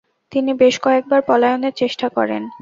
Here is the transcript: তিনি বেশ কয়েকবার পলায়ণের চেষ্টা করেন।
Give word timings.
তিনি 0.31 0.51
বেশ 0.53 0.75
কয়েকবার 0.79 1.19
পলায়ণের 1.21 1.73
চেষ্টা 1.73 2.07
করেন। 2.09 2.43